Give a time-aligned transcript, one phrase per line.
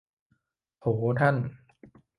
[0.79, 0.85] โถ
[1.19, 1.35] ท่าน